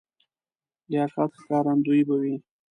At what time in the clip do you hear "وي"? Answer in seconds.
2.21-2.35